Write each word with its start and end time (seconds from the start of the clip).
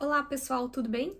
Olá 0.00 0.22
pessoal, 0.22 0.66
tudo 0.66 0.88
bem? 0.88 1.14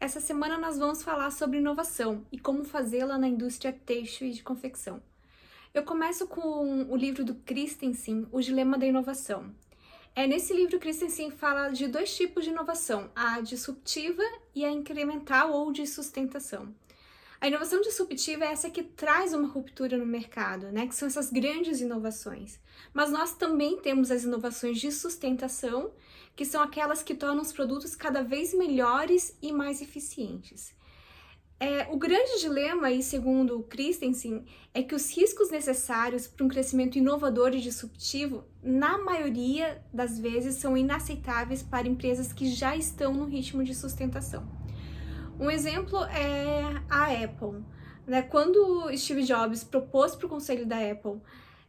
Essa 0.00 0.18
semana 0.18 0.58
nós 0.58 0.76
vamos 0.76 1.00
falar 1.00 1.30
sobre 1.30 1.58
inovação 1.58 2.26
e 2.32 2.36
como 2.40 2.64
fazê-la 2.64 3.16
na 3.16 3.28
indústria 3.28 3.72
têxtil 3.72 4.26
e 4.26 4.32
de 4.32 4.42
confecção. 4.42 5.00
Eu 5.72 5.84
começo 5.84 6.26
com 6.26 6.82
o 6.90 6.96
livro 6.96 7.24
do 7.24 7.36
Christensen, 7.36 8.26
O 8.32 8.40
Dilema 8.40 8.76
da 8.76 8.84
Inovação. 8.84 9.54
É, 10.12 10.26
nesse 10.26 10.52
livro, 10.52 10.80
Christensen 10.80 11.30
fala 11.30 11.68
de 11.68 11.86
dois 11.86 12.16
tipos 12.16 12.42
de 12.42 12.50
inovação, 12.50 13.08
a 13.14 13.40
disruptiva 13.40 14.24
e 14.52 14.64
a 14.64 14.72
incremental 14.72 15.52
ou 15.52 15.70
de 15.70 15.86
sustentação. 15.86 16.74
A 17.40 17.48
inovação 17.48 17.80
disruptiva 17.82 18.44
é 18.44 18.52
essa 18.52 18.70
que 18.70 18.82
traz 18.82 19.34
uma 19.34 19.48
ruptura 19.48 19.98
no 19.98 20.06
mercado, 20.06 20.72
né? 20.72 20.86
Que 20.86 20.94
são 20.94 21.06
essas 21.06 21.30
grandes 21.30 21.80
inovações. 21.80 22.58
Mas 22.94 23.10
nós 23.10 23.34
também 23.34 23.78
temos 23.78 24.10
as 24.10 24.24
inovações 24.24 24.78
de 24.78 24.90
sustentação, 24.90 25.92
que 26.34 26.44
são 26.44 26.62
aquelas 26.62 27.02
que 27.02 27.14
tornam 27.14 27.42
os 27.42 27.52
produtos 27.52 27.94
cada 27.94 28.22
vez 28.22 28.54
melhores 28.54 29.36
e 29.42 29.52
mais 29.52 29.82
eficientes. 29.82 30.74
É, 31.58 31.88
o 31.90 31.96
grande 31.96 32.38
dilema, 32.38 32.88
segundo 33.00 33.58
o 33.58 33.62
Christensen, 33.62 34.44
é 34.74 34.82
que 34.82 34.94
os 34.94 35.10
riscos 35.16 35.50
necessários 35.50 36.26
para 36.26 36.44
um 36.44 36.48
crescimento 36.48 36.98
inovador 36.98 37.54
e 37.54 37.60
disruptivo, 37.60 38.44
na 38.62 38.98
maioria 38.98 39.82
das 39.92 40.18
vezes, 40.18 40.56
são 40.56 40.76
inaceitáveis 40.76 41.62
para 41.62 41.88
empresas 41.88 42.30
que 42.30 42.46
já 42.46 42.76
estão 42.76 43.14
no 43.14 43.24
ritmo 43.24 43.64
de 43.64 43.74
sustentação. 43.74 44.65
Um 45.38 45.50
exemplo 45.50 46.02
é 46.04 46.82
a 46.88 47.12
Apple. 47.24 47.62
Né? 48.06 48.22
Quando 48.22 48.90
Steve 48.96 49.22
Jobs 49.22 49.62
propôs 49.62 50.14
para 50.14 50.26
o 50.26 50.28
conselho 50.30 50.64
da 50.64 50.78
Apple 50.78 51.20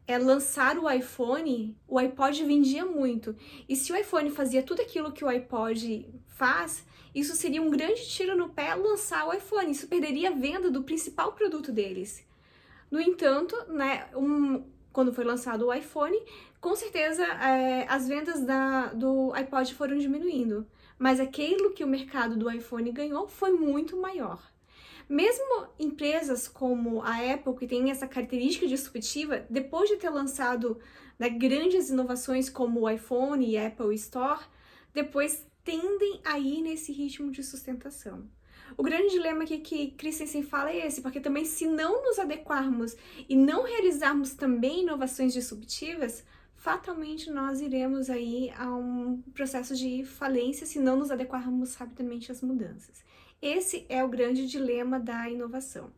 é, 0.07 0.17
lançar 0.17 0.77
o 0.77 0.89
iPhone, 0.89 1.77
o 1.85 1.99
iPod 1.99 2.45
vendia 2.45 2.85
muito. 2.85 3.35
E 3.67 3.75
se 3.75 3.91
o 3.91 3.95
iPhone 3.95 4.31
fazia 4.31 4.63
tudo 4.63 4.81
aquilo 4.81 5.11
que 5.11 5.25
o 5.25 5.27
iPod 5.27 6.07
faz, 6.27 6.85
isso 7.13 7.35
seria 7.35 7.61
um 7.61 7.69
grande 7.69 8.07
tiro 8.07 8.37
no 8.37 8.49
pé 8.49 8.73
lançar 8.73 9.27
o 9.27 9.33
iPhone. 9.33 9.69
Isso 9.69 9.87
perderia 9.87 10.29
a 10.29 10.33
venda 10.33 10.71
do 10.71 10.83
principal 10.83 11.33
produto 11.33 11.69
deles. 11.69 12.25
No 12.89 13.01
entanto, 13.01 13.53
né, 13.67 14.07
um, 14.15 14.63
quando 14.93 15.13
foi 15.13 15.25
lançado 15.25 15.67
o 15.67 15.73
iPhone, 15.73 16.17
com 16.61 16.73
certeza 16.73 17.25
é, 17.25 17.85
as 17.89 18.07
vendas 18.07 18.45
da, 18.45 18.93
do 18.93 19.33
iPod 19.33 19.73
foram 19.73 19.97
diminuindo 19.97 20.65
mas 20.97 21.19
aquilo 21.19 21.73
que 21.73 21.83
o 21.83 21.87
mercado 21.87 22.35
do 22.35 22.49
iPhone 22.49 22.91
ganhou 22.91 23.27
foi 23.27 23.51
muito 23.51 23.97
maior. 23.97 24.41
Mesmo 25.07 25.67
empresas 25.79 26.47
como 26.47 27.01
a 27.01 27.33
Apple, 27.33 27.55
que 27.55 27.67
tem 27.67 27.89
essa 27.89 28.07
característica 28.07 28.67
disruptiva, 28.67 29.45
depois 29.49 29.89
de 29.89 29.95
ter 29.95 30.09
lançado 30.09 30.79
né, 31.17 31.29
grandes 31.29 31.89
inovações 31.89 32.49
como 32.49 32.81
o 32.81 32.89
iPhone 32.89 33.45
e 33.45 33.57
Apple 33.57 33.95
Store, 33.95 34.41
depois 34.93 35.45
tendem 35.63 36.19
a 36.25 36.37
ir 36.37 36.61
nesse 36.61 36.91
ritmo 36.91 37.31
de 37.31 37.43
sustentação. 37.43 38.29
O 38.75 38.83
grande 38.83 39.09
dilema 39.09 39.43
aqui 39.43 39.59
que 39.59 39.91
Christensen 39.91 40.43
fala 40.43 40.71
é 40.71 40.85
esse, 40.85 41.01
porque 41.01 41.19
também 41.19 41.45
se 41.45 41.65
não 41.65 42.03
nos 42.03 42.19
adequarmos 42.19 42.95
e 43.29 43.35
não 43.35 43.63
realizarmos 43.63 44.33
também 44.33 44.81
inovações 44.81 45.33
disruptivas, 45.33 46.23
fatalmente 46.57 47.31
nós 47.31 47.61
iremos 47.61 48.09
aí 48.09 48.51
a 48.57 48.75
um 48.75 49.21
processo 49.33 49.75
de 49.75 50.03
falência 50.03 50.65
se 50.65 50.79
não 50.79 50.97
nos 50.97 51.11
adequarmos 51.11 51.75
rapidamente 51.75 52.31
às 52.31 52.41
mudanças. 52.41 53.03
Esse 53.41 53.85
é 53.87 54.03
o 54.03 54.09
grande 54.09 54.47
dilema 54.47 54.99
da 54.99 55.29
inovação. 55.29 55.91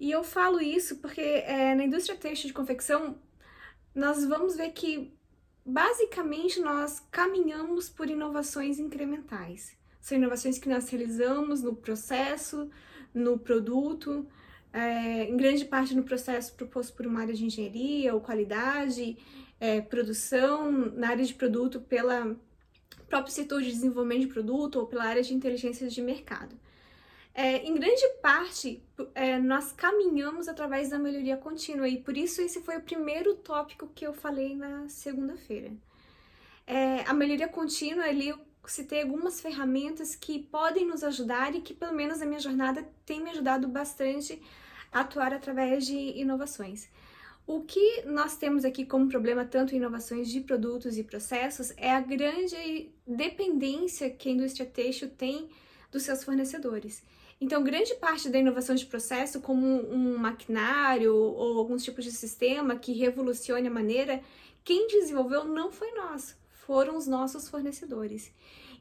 E 0.00 0.10
eu 0.10 0.24
falo 0.24 0.60
isso 0.60 0.96
porque 0.96 1.20
é, 1.20 1.74
na 1.74 1.84
indústria 1.84 2.16
têxtil 2.16 2.48
de 2.48 2.54
confecção 2.54 3.18
nós 3.94 4.24
vamos 4.24 4.56
ver 4.56 4.70
que 4.70 5.12
basicamente 5.64 6.60
nós 6.60 7.02
caminhamos 7.10 7.88
por 7.88 8.08
inovações 8.08 8.78
incrementais. 8.78 9.76
São 10.00 10.16
inovações 10.16 10.58
que 10.58 10.68
nós 10.68 10.88
realizamos 10.88 11.62
no 11.62 11.76
processo, 11.76 12.70
no 13.12 13.38
produto, 13.38 14.26
é, 14.72 15.24
em 15.24 15.36
grande 15.36 15.64
parte 15.64 15.94
no 15.94 16.02
processo 16.02 16.54
proposto 16.54 16.94
por 16.94 17.06
uma 17.06 17.20
área 17.20 17.34
de 17.34 17.44
engenharia 17.44 18.14
ou 18.14 18.20
qualidade, 18.20 19.16
é, 19.60 19.80
produção 19.80 20.70
na 20.70 21.08
área 21.08 21.24
de 21.24 21.34
produto 21.34 21.80
pela 21.80 22.36
próprio 23.08 23.32
setor 23.32 23.62
de 23.62 23.70
desenvolvimento 23.70 24.20
de 24.20 24.26
produto 24.26 24.76
ou 24.76 24.86
pela 24.86 25.04
área 25.04 25.22
de 25.22 25.34
inteligência 25.34 25.88
de 25.88 26.02
mercado. 26.02 26.54
É, 27.34 27.64
em 27.64 27.74
grande 27.74 28.06
parte, 28.20 28.82
é, 29.14 29.38
nós 29.38 29.72
caminhamos 29.72 30.48
através 30.48 30.90
da 30.90 30.98
melhoria 30.98 31.36
contínua 31.36 31.88
e 31.88 31.96
por 31.98 32.16
isso 32.16 32.42
esse 32.42 32.60
foi 32.62 32.76
o 32.76 32.82
primeiro 32.82 33.36
tópico 33.36 33.88
que 33.94 34.06
eu 34.06 34.12
falei 34.12 34.56
na 34.56 34.88
segunda-feira. 34.88 35.72
É, 36.66 37.02
a 37.02 37.14
melhoria 37.14 37.48
contínua, 37.48 38.04
ali 38.04 38.34
citei 38.70 39.02
algumas 39.02 39.40
ferramentas 39.40 40.14
que 40.14 40.38
podem 40.38 40.86
nos 40.86 41.02
ajudar 41.02 41.54
e 41.54 41.60
que, 41.60 41.74
pelo 41.74 41.94
menos 41.94 42.20
na 42.20 42.26
minha 42.26 42.40
jornada, 42.40 42.86
tem 43.04 43.22
me 43.22 43.30
ajudado 43.30 43.66
bastante 43.68 44.40
a 44.92 45.00
atuar 45.00 45.32
através 45.32 45.86
de 45.86 45.96
inovações. 46.18 46.88
O 47.46 47.62
que 47.62 48.02
nós 48.04 48.36
temos 48.36 48.64
aqui 48.64 48.84
como 48.84 49.08
problema, 49.08 49.44
tanto 49.44 49.74
em 49.74 49.78
inovações 49.78 50.28
de 50.28 50.40
produtos 50.40 50.98
e 50.98 51.02
processos, 51.02 51.72
é 51.78 51.90
a 51.94 52.00
grande 52.00 52.90
dependência 53.06 54.10
que 54.10 54.28
a 54.28 54.32
indústria 54.32 54.66
têxtil 54.66 55.08
tem 55.08 55.48
dos 55.90 56.02
seus 56.02 56.22
fornecedores. 56.22 57.02
Então, 57.40 57.62
grande 57.62 57.94
parte 57.94 58.28
da 58.28 58.38
inovação 58.38 58.74
de 58.74 58.84
processo, 58.84 59.40
como 59.40 59.64
um 59.64 60.18
maquinário 60.18 61.14
ou 61.14 61.58
alguns 61.58 61.84
tipos 61.84 62.04
de 62.04 62.10
sistema 62.10 62.76
que 62.76 62.92
revolucione 62.92 63.68
a 63.68 63.70
maneira, 63.70 64.20
quem 64.64 64.88
desenvolveu 64.88 65.44
não 65.44 65.70
foi 65.70 65.90
nós, 65.92 66.36
foram 66.68 66.98
os 66.98 67.06
nossos 67.06 67.48
fornecedores. 67.48 68.30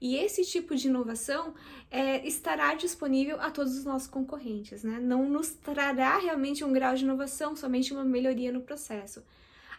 E 0.02 0.18
esse 0.18 0.44
tipo 0.44 0.76
de 0.76 0.90
inovação 0.90 1.54
é, 1.90 2.28
estará 2.28 2.76
disponível 2.76 3.40
a 3.40 3.50
todos 3.50 3.78
os 3.78 3.86
nossos 3.86 4.10
concorrentes, 4.10 4.84
né? 4.84 5.00
Não 5.00 5.28
nos 5.30 5.52
trará 5.52 6.20
realmente 6.20 6.66
um 6.66 6.74
grau 6.74 6.94
de 6.94 7.06
inovação, 7.06 7.56
somente 7.56 7.94
uma 7.94 8.04
melhoria 8.04 8.52
no 8.52 8.60
processo. 8.60 9.24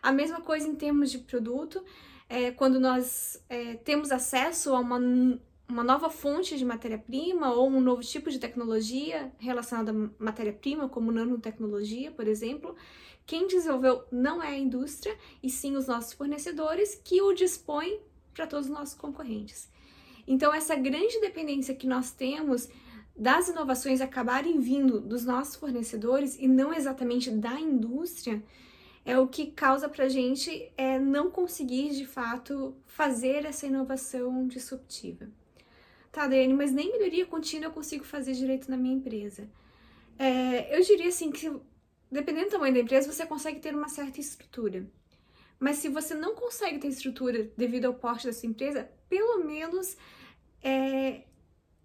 A 0.03 0.11
mesma 0.11 0.41
coisa 0.41 0.67
em 0.67 0.75
termos 0.75 1.11
de 1.11 1.19
produto, 1.19 1.85
é, 2.31 2.51
quando 2.51 2.81
nós 2.81 3.45
é, 3.47 3.75
temos 3.75 4.11
acesso 4.11 4.75
a 4.75 4.81
uma, 4.81 4.99
uma 5.69 5.85
nova 5.85 6.09
fonte 6.09 6.57
de 6.57 6.65
matéria-prima 6.65 7.53
ou 7.53 7.69
um 7.69 7.79
novo 7.79 8.01
tipo 8.01 8.31
de 8.31 8.39
tecnologia 8.39 9.31
relacionada 9.39 9.93
à 9.93 9.95
matéria-prima, 10.19 10.89
como 10.89 11.13
nanotecnologia, 11.13 12.11
por 12.11 12.27
exemplo, 12.27 12.75
quem 13.29 13.47
desenvolveu 13.47 14.05
não 14.11 14.43
é 14.43 14.49
a 14.49 14.59
indústria, 14.59 15.15
e 15.43 15.51
sim 15.51 15.77
os 15.77 15.87
nossos 15.87 16.15
fornecedores 16.15 16.99
que 17.05 17.21
o 17.21 17.35
dispõem 17.35 18.01
para 18.33 18.47
todos 18.47 18.69
os 18.69 18.73
nossos 18.73 18.95
concorrentes. 18.95 19.69
Então, 20.27 20.53
essa 20.53 20.75
grande 20.75 21.21
dependência 21.21 21.75
que 21.75 21.87
nós 21.87 22.11
temos 22.11 22.71
das 23.15 23.49
inovações 23.49 24.01
acabarem 24.01 24.59
vindo 24.59 24.99
dos 24.99 25.27
nossos 25.27 25.57
fornecedores 25.57 26.39
e 26.41 26.49
não 26.49 26.73
exatamente 26.73 27.31
da 27.31 27.61
indústria, 27.61 28.43
é 29.05 29.19
o 29.19 29.29
que 29.29 29.49
causa 29.49 29.91
para 29.91 30.07
a 30.07 30.09
gente 30.09 30.73
é, 30.75 30.99
não 30.99 31.31
conseguir 31.31 31.91
de 31.91 32.07
fato 32.07 32.75
fazer 32.87 33.45
essa 33.45 33.67
inovação 33.67 34.47
disruptiva. 34.49 35.29
Tá, 36.11 36.27
Dani, 36.27 36.55
mas 36.55 36.73
nem 36.73 36.91
melhoria 36.91 37.27
contínua 37.27 37.67
eu 37.67 37.73
consigo 37.73 38.05
fazer 38.05 38.33
direito 38.33 38.71
na 38.71 38.77
minha 38.79 38.95
empresa. 38.95 39.47
É, 40.19 40.75
eu 40.75 40.83
diria 40.83 41.09
assim 41.09 41.31
que, 41.31 41.53
dependendo 42.11 42.47
do 42.47 42.53
tamanho 42.53 42.75
da 42.75 42.81
empresa, 42.81 43.13
você 43.13 43.27
consegue 43.27 43.61
ter 43.61 43.75
uma 43.75 43.89
certa 43.89 44.21
estrutura. 44.21 44.87
Mas 45.59 45.77
se 45.77 45.89
você 45.89 46.15
não 46.15 46.35
consegue 46.35 46.79
ter 46.79 46.89
estrutura 46.89 47.51
devido 47.57 47.87
ao 47.87 47.95
porte 47.95 48.27
da 48.27 48.33
sua 48.33 48.49
empresa, 48.49 48.89
pelo 49.09 49.45
menos 49.45 49.97
é, 50.63 51.23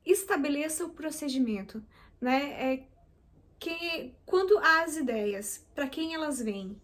estabeleça 0.05 0.85
o 0.85 0.89
procedimento, 0.89 1.83
né? 2.21 2.73
É, 2.73 2.83
que, 3.59 4.13
quando 4.25 4.57
há 4.57 4.83
as 4.83 4.97
ideias, 4.97 5.65
para 5.73 5.87
quem 5.87 6.13
elas 6.13 6.41
vêm, 6.41 6.75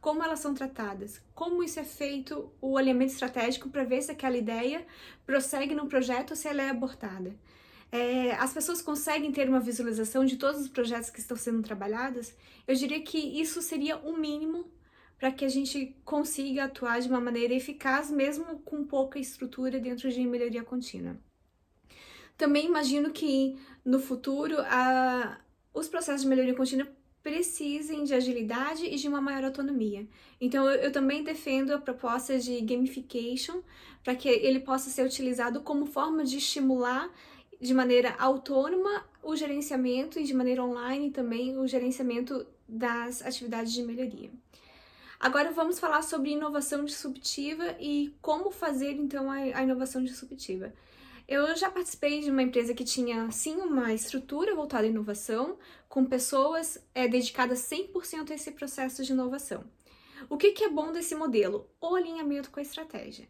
como 0.00 0.22
elas 0.22 0.38
são 0.38 0.54
tratadas, 0.54 1.20
como 1.34 1.64
isso 1.64 1.80
é 1.80 1.84
feito, 1.84 2.52
o 2.60 2.78
alinhamento 2.78 3.12
estratégico 3.12 3.68
para 3.68 3.82
ver 3.82 4.00
se 4.02 4.12
aquela 4.12 4.36
ideia 4.36 4.86
prossegue 5.26 5.74
no 5.74 5.88
projeto 5.88 6.30
ou 6.30 6.36
se 6.36 6.46
ela 6.46 6.62
é 6.62 6.70
abortada. 6.70 7.34
É, 7.90 8.32
as 8.32 8.52
pessoas 8.52 8.82
conseguem 8.82 9.32
ter 9.32 9.48
uma 9.48 9.60
visualização 9.60 10.24
de 10.24 10.36
todos 10.36 10.60
os 10.60 10.68
projetos 10.68 11.10
que 11.10 11.20
estão 11.20 11.36
sendo 11.36 11.62
trabalhados? 11.62 12.34
Eu 12.66 12.74
diria 12.74 13.00
que 13.00 13.18
isso 13.18 13.62
seria 13.62 13.96
o 13.96 14.16
mínimo 14.16 14.70
para 15.18 15.32
que 15.32 15.44
a 15.44 15.48
gente 15.48 15.96
consiga 16.04 16.64
atuar 16.64 17.00
de 17.00 17.08
uma 17.08 17.20
maneira 17.20 17.54
eficaz, 17.54 18.10
mesmo 18.10 18.60
com 18.60 18.84
pouca 18.84 19.18
estrutura 19.18 19.80
dentro 19.80 20.10
de 20.10 20.24
melhoria 20.24 20.62
contínua. 20.62 21.16
Também 22.36 22.66
imagino 22.66 23.10
que 23.10 23.58
no 23.84 23.98
futuro 23.98 24.56
a, 24.60 25.40
os 25.74 25.88
processos 25.88 26.22
de 26.22 26.28
melhoria 26.28 26.54
contínua 26.54 26.86
precisem 27.20 28.04
de 28.04 28.14
agilidade 28.14 28.84
e 28.86 28.94
de 28.94 29.08
uma 29.08 29.20
maior 29.20 29.44
autonomia. 29.44 30.06
Então 30.40 30.70
eu, 30.70 30.82
eu 30.82 30.92
também 30.92 31.24
defendo 31.24 31.72
a 31.72 31.78
proposta 31.78 32.38
de 32.38 32.60
gamification 32.60 33.60
para 34.04 34.14
que 34.14 34.28
ele 34.28 34.60
possa 34.60 34.88
ser 34.88 35.04
utilizado 35.04 35.62
como 35.62 35.84
forma 35.84 36.22
de 36.22 36.38
estimular 36.38 37.10
de 37.60 37.74
maneira 37.74 38.14
autônoma 38.18 39.04
o 39.22 39.34
gerenciamento 39.34 40.18
e 40.18 40.24
de 40.24 40.34
maneira 40.34 40.64
online 40.64 41.10
também 41.10 41.58
o 41.58 41.66
gerenciamento 41.66 42.46
das 42.68 43.22
atividades 43.22 43.72
de 43.72 43.82
melhoria. 43.82 44.30
Agora 45.20 45.50
vamos 45.50 45.80
falar 45.80 46.02
sobre 46.02 46.30
inovação 46.30 46.84
disruptiva 46.84 47.74
e 47.80 48.14
como 48.22 48.52
fazer 48.52 48.92
então 48.92 49.30
a, 49.30 49.62
inovação 49.62 50.02
disruptiva. 50.04 50.72
Eu 51.26 51.54
já 51.56 51.68
participei 51.68 52.20
de 52.20 52.30
uma 52.30 52.42
empresa 52.42 52.72
que 52.72 52.84
tinha, 52.84 53.30
sim, 53.30 53.56
uma 53.56 53.92
estrutura 53.92 54.54
voltada 54.54 54.84
à 54.84 54.88
inovação, 54.88 55.58
com 55.88 56.04
pessoas 56.04 56.82
é, 56.94 57.06
dedicadas 57.08 57.58
100% 57.58 58.30
a 58.30 58.34
esse 58.34 58.52
processo 58.52 59.04
de 59.04 59.12
inovação. 59.12 59.64
O 60.30 60.36
que, 60.36 60.52
que 60.52 60.64
é 60.64 60.70
bom 60.70 60.92
desse 60.92 61.14
modelo? 61.14 61.68
O 61.80 61.94
alinhamento 61.94 62.50
com 62.50 62.60
a 62.60 62.62
estratégia. 62.62 63.28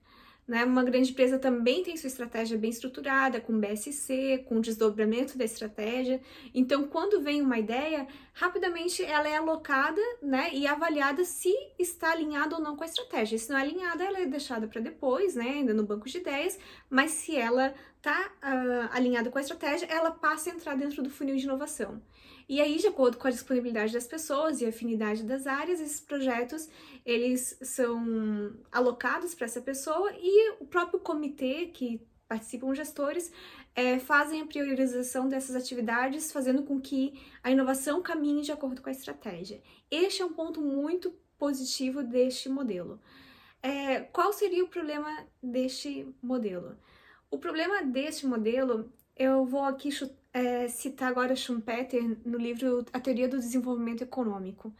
Né? 0.49 0.65
Uma 0.65 0.83
grande 0.83 1.11
empresa 1.11 1.39
também 1.39 1.83
tem 1.83 1.95
sua 1.99 2.07
estratégia 2.07 2.57
bem 2.57 2.71
estruturada, 2.71 3.39
com 3.39 3.61
BSC, 3.61 4.47
com 4.49 4.63
desdobramento 4.63 5.37
da 5.37 5.45
estratégia. 5.45 6.23
Então, 6.55 6.89
quando 6.89 7.21
vem 7.21 7.43
uma 7.43 7.59
ideia, 7.59 8.09
rapidamente 8.33 9.05
ela 9.05 9.29
é 9.29 9.37
alocada 9.37 10.01
né, 10.23 10.49
e 10.55 10.67
avaliada 10.67 11.23
se 11.23 11.53
está 11.79 12.13
alinhada 12.13 12.57
ou 12.57 12.63
não 12.63 12.77
com 12.77 12.83
a 12.83 12.87
estratégia. 12.87 13.39
Se 13.39 13.51
não 13.51 13.59
é 13.59 13.61
alinhada, 13.61 14.03
ela 14.03 14.21
é 14.21 14.25
deixada 14.25 14.67
para 14.67 14.81
depois, 14.81 15.35
né, 15.35 15.51
ainda 15.51 15.75
no 15.75 15.85
banco 15.85 16.09
de 16.09 16.17
ideias, 16.17 16.59
mas 16.89 17.11
se 17.11 17.37
ela 17.37 17.75
está 17.99 18.19
uh, 18.19 18.39
ah, 18.41 18.91
alinhada 18.93 19.29
com 19.29 19.37
a 19.37 19.43
estratégia, 19.43 19.87
ela 19.87 20.11
passa 20.11 20.51
a 20.51 20.55
entrar 20.55 20.77
dentro 20.77 21.03
do 21.03 21.11
funil 21.11 21.37
de 21.37 21.45
inovação. 21.45 22.01
E 22.49 22.63
aí, 22.63 22.79
de 22.79 22.87
acordo 22.87 23.19
com 23.19 23.29
a 23.29 23.31
disponibilidade 23.31 23.93
das 23.93 24.07
pessoas 24.07 24.61
e 24.61 24.65
a 24.65 24.71
afinidade 24.71 25.23
das 25.23 25.47
áreas, 25.47 25.81
esses 25.81 26.01
projetos 26.01 26.69
eles 27.05 27.59
são 27.61 28.57
alocados 28.73 29.35
para 29.35 29.45
essa 29.45 29.61
pessoa 29.61 30.11
e 30.19 30.53
o 30.59 30.65
próprio 30.65 30.99
comitê 30.99 31.67
que 31.67 32.01
participam 32.27 32.75
gestores 32.75 33.31
é, 33.75 33.99
fazem 33.99 34.41
a 34.41 34.47
priorização 34.47 35.29
dessas 35.29 35.57
atividades, 35.57 36.33
fazendo 36.33 36.63
com 36.63 36.81
que 36.81 37.21
a 37.43 37.51
inovação 37.51 38.03
caminhe 38.03 38.43
de 38.43 38.53
acordo 38.53 38.83
com 38.83 38.89
a 38.89 38.93
estratégia. 38.93 39.63
Este 39.91 40.23
é 40.23 40.25
um 40.25 40.33
ponto 40.33 40.61
muito 40.61 41.15
positivo 41.39 42.03
deste 42.03 42.49
modelo. 42.49 43.01
É, 43.63 44.01
qual 44.01 44.33
seria 44.33 44.65
o 44.65 44.69
problema 44.69 45.27
deste 45.43 46.07
modelo? 46.23 46.77
O 47.31 47.39
problema 47.39 47.83
deste 47.83 48.27
modelo, 48.27 48.93
eu 49.19 49.45
vou 49.45 49.65
aqui 49.65 49.91
é, 50.33 50.69
citar 50.69 51.09
agora 51.09 51.35
Schumpeter 51.35 52.17
no 52.25 52.39
livro 52.39 52.87
A 52.93 53.01
Teoria 53.01 53.29
do 53.29 53.39
Desenvolvimento 53.39 54.03
Econômico. 54.03 54.73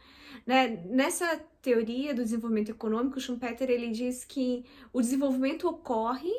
Né? 0.45 0.81
Nessa 0.85 1.39
teoria 1.61 2.13
do 2.13 2.23
desenvolvimento 2.23 2.71
econômico, 2.71 3.19
Schumpeter 3.19 3.69
ele 3.69 3.89
diz 3.89 4.23
que 4.23 4.65
o 4.93 5.01
desenvolvimento 5.01 5.67
ocorre 5.67 6.33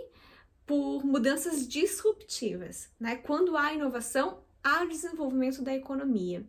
por 0.66 1.04
mudanças 1.04 1.68
disruptivas. 1.68 2.88
Né? 2.98 3.16
Quando 3.16 3.56
há 3.56 3.74
inovação, 3.74 4.38
há 4.64 4.84
desenvolvimento 4.86 5.62
da 5.62 5.74
economia. 5.74 6.44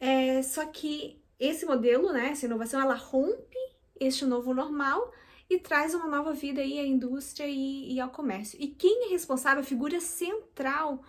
É, 0.00 0.42
só 0.42 0.66
que 0.66 1.20
esse 1.38 1.64
modelo, 1.64 2.12
né, 2.12 2.30
essa 2.30 2.46
inovação, 2.46 2.80
ela 2.80 2.94
rompe 2.94 3.56
este 4.00 4.24
novo 4.24 4.52
normal 4.52 5.12
e 5.48 5.58
traz 5.58 5.94
uma 5.94 6.06
nova 6.06 6.32
vida 6.32 6.60
aí 6.60 6.78
à 6.78 6.86
indústria 6.86 7.46
e, 7.46 7.94
e 7.94 8.00
ao 8.00 8.10
comércio. 8.10 8.58
E 8.60 8.68
quem 8.68 9.06
é 9.06 9.08
responsável, 9.08 9.60
a 9.60 9.66
figura 9.66 10.00
central 10.00 11.02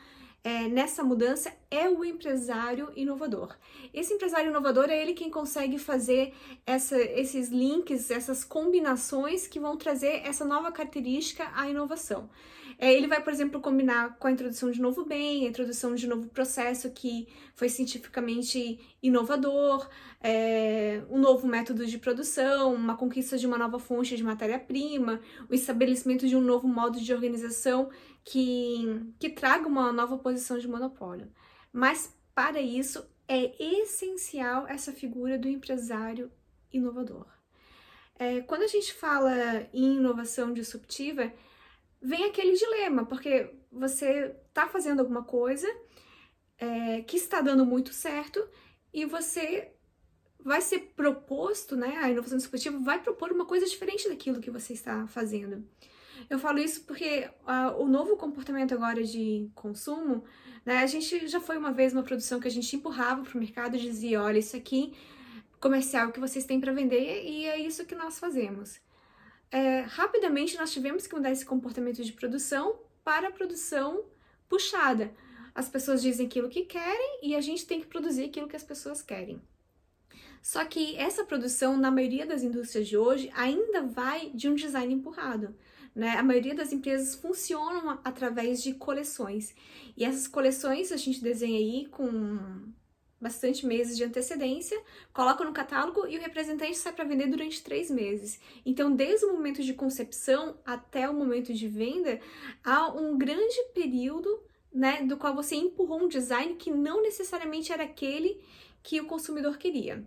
é, 0.44 0.68
nessa 0.68 1.04
mudança 1.04 1.52
é 1.70 1.90
o 1.90 2.04
empresário 2.06 2.92
inovador. 2.96 3.56
Esse 3.94 4.14
empresário 4.14 4.50
inovador 4.50 4.90
é 4.90 5.02
ele 5.02 5.14
quem 5.14 5.30
consegue 5.30 5.78
fazer 5.78 6.34
essa, 6.66 6.98
esses 6.98 7.50
links, 7.50 8.10
essas 8.10 8.44
combinações 8.44 9.48
que 9.48 9.60
vão 9.60 9.76
trazer 9.76 10.22
essa 10.26 10.46
nova 10.46 10.72
característica 10.72 11.52
à 11.54 11.70
inovação. 11.70 12.30
É, 12.82 12.94
ele 12.94 13.08
vai, 13.08 13.22
por 13.22 13.34
exemplo, 13.34 13.60
combinar 13.60 14.18
com 14.18 14.28
a 14.30 14.32
introdução 14.32 14.72
de 14.72 14.82
novo 14.82 15.04
bem, 15.04 15.46
a 15.46 15.50
introdução 15.50 15.94
de 15.96 16.08
novo 16.08 16.30
processo 16.30 16.90
que 16.92 17.28
foi 17.54 17.68
cientificamente 17.68 18.80
inovador, 19.04 19.90
é, 20.22 21.04
um 21.10 21.20
novo 21.20 21.46
método 21.46 21.86
de 21.86 21.98
produção, 21.98 22.74
uma 22.74 22.96
conquista 22.96 23.38
de 23.38 23.46
uma 23.46 23.58
nova 23.58 23.80
fonte 23.80 24.16
de 24.16 24.24
matéria-prima, 24.24 25.20
o 25.50 25.54
estabelecimento 25.54 26.26
de 26.26 26.38
um 26.38 26.42
novo 26.42 26.70
modo 26.70 27.02
de 27.02 27.14
organização 27.14 27.90
que, 28.24 29.12
que 29.20 29.30
traga 29.30 29.68
uma 29.68 29.92
nova 29.92 30.18
posição 30.18 30.58
de 30.58 30.66
monopólio. 30.66 31.30
Mas 31.74 32.16
para 32.34 32.62
isso 32.62 33.06
é 33.28 33.62
essencial 33.62 34.66
essa 34.70 34.94
figura 34.94 35.38
do 35.38 35.50
empresário 35.50 36.32
inovador. 36.72 37.26
É, 38.18 38.40
quando 38.42 38.62
a 38.62 38.68
gente 38.68 38.94
fala 38.94 39.68
em 39.74 39.98
inovação 39.98 40.54
disruptiva, 40.54 41.30
vem 42.02 42.26
aquele 42.26 42.54
dilema, 42.54 43.06
porque 43.06 43.54
você 43.72 44.36
está 44.48 44.68
fazendo 44.68 45.00
alguma 45.00 45.24
coisa 45.24 45.68
é, 46.58 47.02
que 47.02 47.18
está 47.18 47.42
dando 47.42 47.66
muito 47.66 47.94
certo 47.94 48.46
e 48.94 49.06
você 49.06 49.72
vai 50.44 50.62
ser 50.62 50.94
proposto, 50.96 51.76
né? 51.76 51.98
A 51.98 52.10
inovação 52.10 52.38
disruptiva 52.38 52.80
vai 52.80 53.02
propor 53.02 53.32
uma 53.32 53.46
coisa 53.46 53.66
diferente 53.66 54.08
daquilo 54.08 54.40
que 54.40 54.50
você 54.50 54.74
está 54.74 55.06
fazendo. 55.08 55.68
Eu 56.30 56.40
falo 56.40 56.60
isso 56.60 56.84
porque 56.84 57.30
uh, 57.44 57.82
o 57.82 57.88
novo 57.88 58.16
comportamento 58.16 58.74
agora 58.74 59.04
de 59.04 59.50
consumo, 59.54 60.24
né? 60.66 60.80
A 60.80 60.88
gente 60.88 61.28
já 61.28 61.40
foi 61.40 61.58
uma 61.58 61.72
vez 61.72 61.94
uma 61.94 62.04
produção 62.04 62.40
que 62.40 62.48
a 62.48 62.52
gente 62.52 62.74
empurrava 62.76 63.24
para 63.24 63.36
o 63.36 63.40
mercado 63.40 63.76
e 63.76 63.80
dizia, 63.80 64.22
olha, 64.22 64.40
isso 64.40 64.56
aqui 64.56 64.94
comercial 65.60 66.12
que 66.12 66.20
vocês 66.20 66.46
têm 66.46 66.60
para 66.60 66.72
vender 66.72 67.24
e 67.26 67.46
é 67.46 67.60
isso 67.60 67.86
que 67.86 67.94
nós 67.94 68.18
fazemos 68.18 68.80
é, 69.52 69.82
rapidamente 69.82 70.58
nós 70.58 70.72
tivemos 70.72 71.08
que 71.08 71.16
mudar 71.16 71.32
esse 71.32 71.46
comportamento 71.46 72.04
de 72.04 72.14
produção 72.14 72.80
para 73.04 73.32
produção 73.32 74.04
puxada. 74.48 75.12
As 75.54 75.68
pessoas 75.68 76.02
dizem 76.02 76.28
aquilo 76.28 76.50
que 76.50 76.66
querem 76.66 77.20
e 77.24 77.36
a 77.36 77.42
gente 77.42 77.66
tem 77.66 77.82
que 77.82 77.88
produzir 77.88 78.26
aquilo 78.26 78.48
que 78.48 78.56
as 78.56 78.64
pessoas 78.64 79.02
querem. 79.02 79.42
Só 80.42 80.64
que 80.64 80.96
essa 80.96 81.24
produção, 81.24 81.78
na 81.78 81.92
maioria 81.92 82.26
das 82.26 82.44
indústrias 82.44 82.88
de 82.88 82.98
hoje, 82.98 83.30
ainda 83.36 83.82
vai 83.82 84.30
de 84.30 84.48
um 84.48 84.56
design 84.56 84.94
empurrado. 84.94 85.54
Né? 85.94 86.12
A 86.12 86.24
maioria 86.24 86.56
das 86.56 86.72
empresas 86.72 87.16
funcionam 87.16 88.00
através 88.06 88.64
de 88.64 88.74
coleções. 88.74 89.54
E 89.98 90.06
essas 90.06 90.28
coleções 90.28 90.92
a 90.92 90.98
gente 90.98 91.22
desenha 91.22 91.58
aí 91.58 91.88
com 91.88 92.72
bastante 93.20 93.66
meses 93.66 93.98
de 93.98 94.04
antecedência, 94.04 94.82
coloca 95.14 95.44
no 95.44 95.52
catálogo 95.52 96.08
e 96.08 96.18
o 96.18 96.22
representante 96.22 96.78
sai 96.78 96.94
para 96.94 97.04
vender 97.04 97.28
durante 97.28 97.62
três 97.62 97.92
meses. 97.92 98.40
Então, 98.66 98.96
desde 98.96 99.26
o 99.26 99.34
momento 99.34 99.62
de 99.62 99.74
concepção 99.74 100.58
até 100.66 101.10
o 101.10 101.14
momento 101.14 101.54
de 101.54 101.68
venda, 101.68 102.20
há 102.64 102.88
um 102.88 103.18
grande 103.18 103.62
período 103.74 104.42
né, 104.74 105.04
do 105.04 105.18
qual 105.18 105.36
você 105.36 105.56
empurrou 105.56 106.04
um 106.04 106.08
design 106.08 106.56
que 106.56 106.72
não 106.72 107.02
necessariamente 107.02 107.74
era 107.74 107.84
aquele 107.84 108.42
que 108.82 109.02
o 109.02 109.06
consumidor 109.06 109.58
queria. 109.58 110.06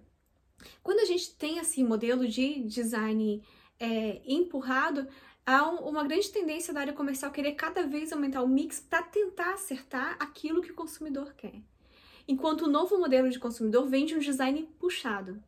Quando 0.83 1.01
a 1.01 1.05
gente 1.05 1.35
tem 1.35 1.59
assim 1.59 1.85
modelo 1.85 2.27
de 2.27 2.61
design 2.61 3.43
é, 3.79 4.23
empurrado, 4.25 5.07
há 5.45 5.69
uma 5.69 6.05
grande 6.05 6.31
tendência 6.31 6.73
da 6.73 6.81
área 6.81 6.93
comercial 6.93 7.33
querer 7.33 7.53
cada 7.53 7.85
vez 7.85 8.13
aumentar 8.13 8.43
o 8.43 8.49
mix 8.49 8.79
para 8.79 9.03
tentar 9.03 9.55
acertar 9.55 10.17
aquilo 10.21 10.63
que 10.63 10.71
o 10.71 10.77
consumidor 10.77 11.35
quer 11.35 11.61
enquanto 12.33 12.63
o 12.63 12.71
novo 12.71 12.99
modelo 12.99 13.29
de 13.29 13.39
consumidor 13.39 13.87
vem 13.87 14.07
de 14.07 14.15
um 14.15 14.19
design 14.19 14.67
puxado. 14.79 15.43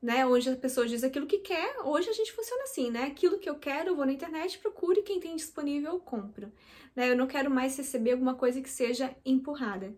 Né, 0.00 0.26
onde 0.26 0.50
a 0.50 0.56
pessoa 0.56 0.84
diz 0.84 1.04
aquilo 1.04 1.26
que 1.26 1.38
quer, 1.38 1.76
hoje 1.84 2.10
a 2.10 2.12
gente 2.12 2.32
funciona 2.32 2.64
assim, 2.64 2.90
né? 2.90 3.04
Aquilo 3.04 3.38
que 3.38 3.48
eu 3.48 3.54
quero, 3.54 3.90
eu 3.90 3.94
vou 3.94 4.04
na 4.04 4.12
internet, 4.12 4.58
procure 4.58 5.00
quem 5.02 5.20
tem 5.20 5.36
disponível, 5.36 5.92
eu 5.92 6.00
compro. 6.00 6.50
Né? 6.96 7.08
Eu 7.08 7.16
não 7.16 7.28
quero 7.28 7.48
mais 7.48 7.76
receber 7.76 8.10
alguma 8.10 8.34
coisa 8.34 8.60
que 8.60 8.68
seja 8.68 9.14
empurrada. 9.24 9.94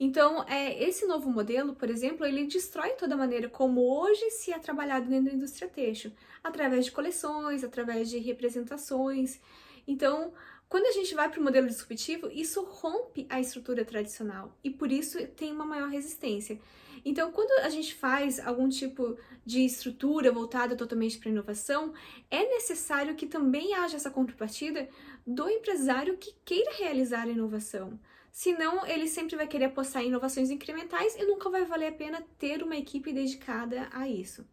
Então, 0.00 0.42
é, 0.48 0.82
esse 0.82 1.04
novo 1.04 1.28
modelo, 1.30 1.74
por 1.74 1.90
exemplo, 1.90 2.24
ele 2.24 2.46
destrói 2.46 2.90
toda 2.90 3.14
a 3.14 3.18
maneira 3.18 3.46
como 3.46 3.82
hoje 3.82 4.30
se 4.30 4.52
é 4.52 4.58
trabalhado 4.58 5.06
dentro 5.06 5.30
da 5.30 5.36
indústria 5.36 5.68
têxtil, 5.68 6.12
através 6.42 6.86
de 6.86 6.92
coleções, 6.92 7.62
através 7.62 8.08
de 8.08 8.18
representações. 8.18 9.38
Então, 9.86 10.32
quando 10.68 10.86
a 10.86 10.92
gente 10.92 11.14
vai 11.14 11.30
para 11.30 11.40
o 11.40 11.44
modelo 11.44 11.68
disruptivo, 11.68 12.28
isso 12.32 12.62
rompe 12.64 13.26
a 13.28 13.40
estrutura 13.40 13.84
tradicional 13.84 14.56
e 14.64 14.70
por 14.70 14.90
isso 14.90 15.24
tem 15.28 15.52
uma 15.52 15.64
maior 15.64 15.88
resistência. 15.88 16.58
Então, 17.04 17.30
quando 17.30 17.64
a 17.64 17.68
gente 17.68 17.94
faz 17.94 18.40
algum 18.40 18.68
tipo 18.68 19.16
de 19.44 19.64
estrutura 19.64 20.32
voltada 20.32 20.74
totalmente 20.74 21.18
para 21.18 21.30
inovação, 21.30 21.94
é 22.28 22.48
necessário 22.48 23.14
que 23.14 23.26
também 23.26 23.74
haja 23.74 23.96
essa 23.96 24.10
contrapartida 24.10 24.88
do 25.24 25.48
empresário 25.48 26.18
que 26.18 26.34
queira 26.44 26.72
realizar 26.72 27.22
a 27.22 27.30
inovação. 27.30 27.98
Senão, 28.32 28.84
ele 28.86 29.06
sempre 29.06 29.36
vai 29.36 29.46
querer 29.46 29.66
apostar 29.66 30.02
em 30.02 30.08
inovações 30.08 30.50
incrementais 30.50 31.14
e 31.14 31.24
nunca 31.24 31.48
vai 31.48 31.64
valer 31.64 31.86
a 31.86 31.92
pena 31.92 32.26
ter 32.38 32.60
uma 32.62 32.76
equipe 32.76 33.12
dedicada 33.12 33.88
a 33.92 34.08
isso. 34.08 34.44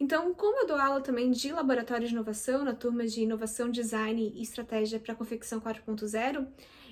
Então, 0.00 0.32
como 0.32 0.60
eu 0.60 0.66
dou 0.66 0.76
aula 0.76 1.00
também 1.00 1.30
de 1.30 1.50
laboratório 1.52 2.06
de 2.06 2.12
inovação 2.12 2.64
na 2.64 2.74
turma 2.74 3.06
de 3.06 3.22
inovação, 3.22 3.70
design 3.70 4.32
e 4.34 4.42
estratégia 4.42 5.00
para 5.00 5.14
confecção 5.14 5.60
4.0, 5.60 6.46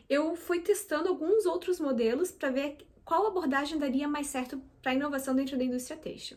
eu 0.09 0.35
fui 0.35 0.61
testando 0.61 1.09
alguns 1.09 1.47
outros 1.47 1.79
modelos 1.79 2.33
para 2.33 2.51
ver 2.51 2.79
qual 3.05 3.27
abordagem 3.27 3.79
daria 3.79 4.09
mais 4.09 4.27
certo 4.27 4.61
para 4.83 4.91
a 4.91 4.95
inovação 4.95 5.35
dentro 5.35 5.57
da 5.57 5.65
indústria 5.65 5.97
têxtil. 5.97 6.37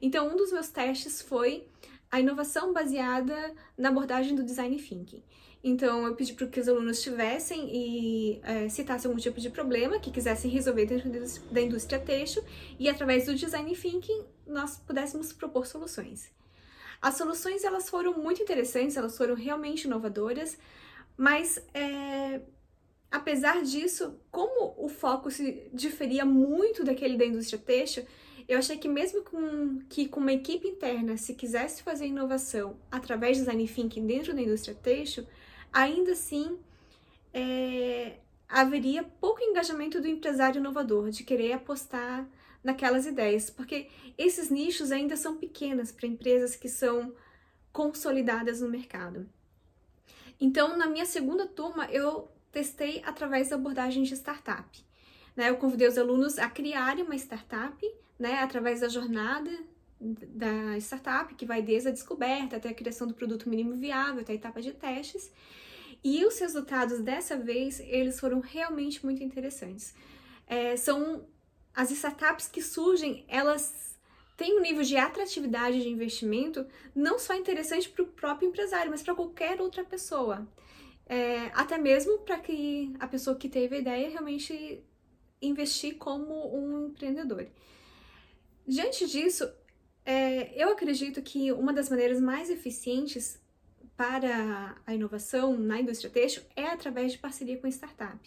Então, 0.00 0.28
um 0.28 0.36
dos 0.36 0.52
meus 0.52 0.68
testes 0.68 1.22
foi 1.22 1.66
a 2.10 2.20
inovação 2.20 2.72
baseada 2.72 3.54
na 3.76 3.88
abordagem 3.88 4.34
do 4.34 4.42
design 4.42 4.76
thinking. 4.78 5.22
Então, 5.62 6.06
eu 6.06 6.14
pedi 6.14 6.32
para 6.32 6.46
que 6.46 6.58
os 6.58 6.68
alunos 6.68 7.02
tivessem 7.02 7.68
e 7.70 8.40
é, 8.42 8.68
citassem 8.70 9.08
algum 9.08 9.20
tipo 9.20 9.38
de 9.38 9.50
problema 9.50 10.00
que 10.00 10.10
quisessem 10.10 10.50
resolver 10.50 10.86
dentro 10.86 11.10
da 11.52 11.60
indústria 11.60 12.00
têxtil 12.00 12.42
e, 12.78 12.88
através 12.88 13.26
do 13.26 13.34
design 13.34 13.76
thinking, 13.76 14.24
nós 14.46 14.78
pudéssemos 14.78 15.32
propor 15.32 15.66
soluções. 15.66 16.30
As 17.00 17.14
soluções 17.16 17.62
elas 17.62 17.88
foram 17.90 18.14
muito 18.18 18.42
interessantes, 18.42 18.96
elas 18.96 19.16
foram 19.16 19.34
realmente 19.34 19.84
inovadoras, 19.84 20.58
Mas, 21.16 21.62
é, 21.74 22.40
apesar 23.10 23.62
disso, 23.62 24.18
como 24.30 24.74
o 24.78 24.88
foco 24.88 25.30
se 25.30 25.68
diferia 25.70 26.24
muito 26.24 26.82
daquele 26.82 27.18
da 27.18 27.26
indústria 27.26 27.58
têxtil, 27.58 28.06
eu 28.48 28.58
achei 28.58 28.76
que 28.76 28.88
mesmo 28.88 29.22
com, 29.22 29.80
que 29.88 30.08
com 30.08 30.20
uma 30.20 30.32
equipe 30.32 30.66
interna 30.68 31.16
se 31.16 31.34
quisesse 31.34 31.82
fazer 31.82 32.06
inovação 32.06 32.76
através 32.90 33.38
do 33.38 33.40
design 33.40 33.66
thinking 33.68 34.06
dentro 34.06 34.34
da 34.34 34.42
indústria 34.42 34.74
têxtil, 34.74 35.26
ainda 35.72 36.12
assim 36.12 36.58
é, 37.32 38.18
haveria 38.48 39.02
pouco 39.02 39.42
engajamento 39.42 40.00
do 40.00 40.08
empresário 40.08 40.58
inovador, 40.58 41.10
de 41.10 41.24
querer 41.24 41.52
apostar 41.52 42.28
naquelas 42.62 43.06
ideias, 43.06 43.48
porque 43.48 43.88
esses 44.18 44.50
nichos 44.50 44.92
ainda 44.92 45.16
são 45.16 45.36
pequenas 45.36 45.90
para 45.90 46.06
empresas 46.06 46.56
que 46.56 46.68
são 46.68 47.14
consolidadas 47.72 48.60
no 48.60 48.68
mercado. 48.68 49.28
Então, 50.40 50.76
na 50.76 50.86
minha 50.86 51.06
segunda 51.06 51.46
turma, 51.46 51.86
eu 51.86 52.28
testei 52.50 53.02
através 53.04 53.48
da 53.48 53.56
abordagem 53.56 54.02
de 54.02 54.14
startup. 54.14 54.84
Né? 55.36 55.50
Eu 55.50 55.56
convidei 55.56 55.86
os 55.86 55.98
alunos 55.98 56.38
a 56.38 56.48
criarem 56.48 57.04
uma 57.04 57.14
startup, 57.14 57.76
né, 58.20 58.38
através 58.40 58.80
da 58.80 58.88
jornada 58.88 59.50
da 60.00 60.78
startup, 60.78 61.34
que 61.34 61.44
vai 61.44 61.60
desde 61.60 61.88
a 61.88 61.92
descoberta 61.92 62.56
até 62.56 62.68
a 62.68 62.74
criação 62.74 63.06
do 63.06 63.14
produto 63.14 63.48
mínimo 63.48 63.74
viável, 63.76 64.20
até 64.20 64.32
a 64.32 64.36
etapa 64.36 64.60
de 64.62 64.72
testes. 64.72 65.30
E 66.02 66.24
os 66.24 66.38
resultados 66.38 67.00
dessa 67.00 67.36
vez, 67.36 67.80
eles 67.80 68.18
foram 68.18 68.40
realmente 68.40 69.04
muito 69.04 69.22
interessantes. 69.22 69.94
É, 70.46 70.76
são 70.76 71.26
as 71.74 71.90
startups 71.90 72.48
que 72.48 72.62
surgem, 72.62 73.24
elas 73.28 73.98
tem 74.36 74.56
um 74.58 74.62
nível 74.62 74.82
de 74.82 74.96
atratividade 74.96 75.82
de 75.82 75.90
investimento 75.90 76.66
não 76.94 77.18
só 77.18 77.34
interessante 77.34 77.90
para 77.90 78.02
o 78.02 78.06
próprio 78.06 78.48
empresário, 78.48 78.90
mas 78.90 79.02
para 79.02 79.14
qualquer 79.14 79.60
outra 79.60 79.84
pessoa. 79.84 80.48
É, 81.06 81.50
até 81.52 81.76
mesmo 81.76 82.20
para 82.20 82.38
que 82.38 82.94
a 82.98 83.06
pessoa 83.06 83.36
que 83.36 83.50
teve 83.50 83.76
a 83.76 83.78
ideia 83.80 84.08
realmente 84.08 84.82
investir 85.42 85.96
como 85.96 86.56
um 86.56 86.86
empreendedor. 86.86 87.46
Diante 88.70 89.04
disso, 89.04 89.50
é, 90.04 90.54
eu 90.54 90.68
acredito 90.68 91.20
que 91.20 91.50
uma 91.50 91.72
das 91.72 91.90
maneiras 91.90 92.20
mais 92.20 92.48
eficientes 92.48 93.36
para 93.96 94.76
a 94.86 94.94
inovação 94.94 95.58
na 95.58 95.80
indústria 95.80 96.08
têxtil 96.08 96.44
é 96.54 96.66
através 96.66 97.10
de 97.10 97.18
parceria 97.18 97.58
com 97.58 97.66
startup. 97.66 98.20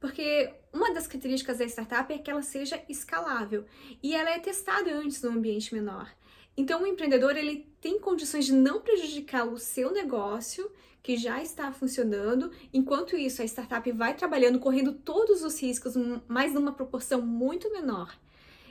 Porque 0.00 0.52
uma 0.72 0.92
das 0.92 1.06
características 1.06 1.58
da 1.58 1.64
startup 1.66 2.12
é 2.12 2.18
que 2.18 2.28
ela 2.28 2.42
seja 2.42 2.82
escalável 2.88 3.66
e 4.02 4.16
ela 4.16 4.30
é 4.30 4.40
testada 4.40 4.92
antes 4.92 5.22
no 5.22 5.30
ambiente 5.30 5.72
menor. 5.72 6.12
Então 6.56 6.82
o 6.82 6.86
empreendedor 6.86 7.36
ele 7.36 7.72
tem 7.80 8.00
condições 8.00 8.46
de 8.46 8.54
não 8.54 8.80
prejudicar 8.80 9.46
o 9.46 9.58
seu 9.58 9.92
negócio 9.92 10.68
que 11.04 11.16
já 11.16 11.40
está 11.40 11.70
funcionando, 11.70 12.50
enquanto 12.74 13.16
isso 13.16 13.42
a 13.42 13.44
startup 13.44 13.92
vai 13.92 14.16
trabalhando, 14.16 14.58
correndo 14.58 14.92
todos 14.92 15.44
os 15.44 15.62
riscos, 15.62 15.94
mas 16.26 16.52
numa 16.52 16.72
proporção 16.72 17.22
muito 17.22 17.72
menor. 17.72 18.18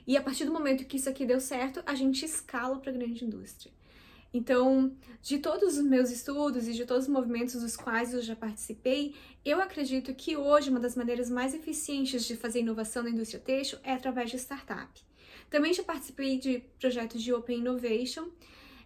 E 0.08 0.16
a 0.16 0.22
partir 0.22 0.46
do 0.46 0.54
momento 0.54 0.86
que 0.86 0.96
isso 0.96 1.10
aqui 1.10 1.26
deu 1.26 1.42
certo, 1.42 1.84
a 1.86 1.94
gente 1.94 2.24
escala 2.24 2.80
para 2.80 2.92
a 2.92 2.94
grande 2.94 3.26
indústria. 3.26 3.74
Então, 4.34 4.96
de 5.22 5.40
todos 5.40 5.78
os 5.78 5.84
meus 5.84 6.10
estudos 6.10 6.68
e 6.68 6.74
de 6.74 6.86
todos 6.86 7.04
os 7.04 7.10
movimentos 7.10 7.62
dos 7.62 7.76
quais 7.76 8.14
eu 8.14 8.22
já 8.22 8.36
participei, 8.36 9.16
eu 9.44 9.62
acredito 9.62 10.14
que 10.16 10.38
hoje 10.38 10.70
uma 10.70 10.80
das 10.80 10.96
maneiras 10.96 11.30
mais 11.30 11.54
eficientes 11.54 12.26
de 12.26 12.38
fazer 12.38 12.60
inovação 12.60 13.04
na 13.04 13.10
indústria 13.10 13.40
têxtil 13.40 13.80
é 13.84 13.94
através 13.94 14.30
de 14.30 14.38
startup. 14.38 15.02
Também 15.50 15.74
já 15.74 15.84
participei 15.84 16.38
de 16.38 16.60
projetos 16.80 17.22
de 17.22 17.34
Open 17.34 17.60
Innovation, 17.60 18.30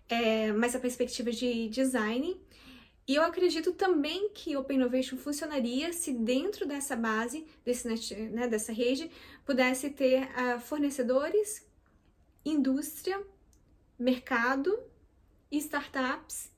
é, 0.07 0.51
mais 0.51 0.75
a 0.75 0.79
perspectiva 0.79 1.31
de 1.31 1.69
design. 1.69 2.37
E 3.07 3.15
eu 3.15 3.23
acredito 3.23 3.73
também 3.73 4.29
que 4.29 4.55
Open 4.55 4.77
Innovation 4.77 5.17
funcionaria 5.17 5.91
se 5.91 6.13
dentro 6.13 6.67
dessa 6.67 6.95
base, 6.95 7.45
desse 7.65 7.87
net, 7.87 8.15
né, 8.15 8.47
dessa 8.47 8.71
rede, 8.71 9.09
pudesse 9.45 9.89
ter 9.89 10.23
uh, 10.23 10.59
fornecedores, 10.59 11.65
indústria, 12.45 13.21
mercado 13.97 14.79
startups 15.51 16.50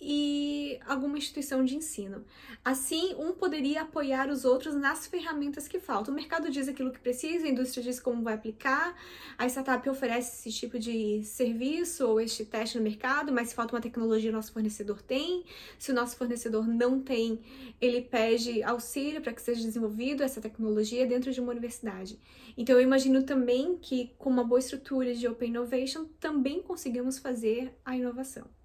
e 0.00 0.78
alguma 0.86 1.18
instituição 1.18 1.64
de 1.64 1.76
ensino. 1.76 2.24
Assim, 2.64 3.14
um 3.18 3.32
poderia 3.32 3.82
apoiar 3.82 4.30
os 4.30 4.44
outros 4.44 4.74
nas 4.74 5.06
ferramentas 5.06 5.68
que 5.68 5.78
faltam. 5.78 6.12
O 6.12 6.16
mercado 6.16 6.50
diz 6.50 6.68
aquilo 6.68 6.90
que 6.90 7.00
precisa, 7.00 7.46
a 7.46 7.50
indústria 7.50 7.82
diz 7.82 8.00
como 8.00 8.22
vai 8.22 8.34
aplicar, 8.34 8.96
a 9.36 9.46
startup 9.46 9.88
oferece 9.88 10.48
esse 10.48 10.58
tipo 10.58 10.78
de 10.78 11.22
serviço 11.24 12.06
ou 12.06 12.20
este 12.20 12.44
teste 12.44 12.78
no 12.78 12.84
mercado, 12.84 13.32
mas 13.32 13.48
se 13.48 13.54
falta 13.54 13.74
uma 13.74 13.80
tecnologia, 13.80 14.30
o 14.30 14.32
nosso 14.32 14.52
fornecedor 14.52 15.02
tem. 15.02 15.44
Se 15.78 15.90
o 15.90 15.94
nosso 15.94 16.16
fornecedor 16.16 16.66
não 16.66 17.00
tem, 17.00 17.40
ele 17.80 18.02
pede 18.02 18.62
auxílio 18.62 19.20
para 19.20 19.32
que 19.32 19.42
seja 19.42 19.62
desenvolvido 19.62 20.22
essa 20.22 20.40
tecnologia 20.40 21.06
dentro 21.06 21.32
de 21.32 21.40
uma 21.40 21.50
universidade. 21.50 22.18
Então, 22.56 22.76
eu 22.76 22.82
imagino 22.82 23.22
também 23.22 23.76
que 23.76 24.12
com 24.18 24.30
uma 24.30 24.44
boa 24.44 24.58
estrutura 24.58 25.14
de 25.14 25.26
Open 25.26 25.50
Innovation, 25.50 26.06
também 26.18 26.62
conseguimos 26.62 27.18
fazer 27.18 27.74
a 27.84 27.96
inovação. 27.96 28.59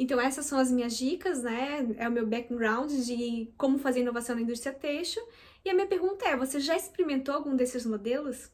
Então, 0.00 0.18
essas 0.18 0.46
são 0.46 0.58
as 0.58 0.72
minhas 0.72 0.96
dicas, 0.96 1.42
né? 1.42 1.86
É 1.98 2.08
o 2.08 2.10
meu 2.10 2.26
background 2.26 2.90
de 2.90 3.52
como 3.58 3.78
fazer 3.78 4.00
inovação 4.00 4.34
na 4.34 4.40
indústria 4.40 4.72
têxtil. 4.72 5.22
E 5.62 5.68
a 5.68 5.74
minha 5.74 5.86
pergunta 5.86 6.26
é: 6.26 6.34
você 6.34 6.58
já 6.58 6.74
experimentou 6.74 7.34
algum 7.34 7.54
desses 7.54 7.84
modelos? 7.84 8.50